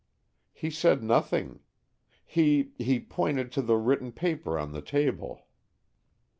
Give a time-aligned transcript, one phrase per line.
[0.51, 1.59] "He said nothing.
[2.25, 5.45] He—he pointed to the written paper on the table."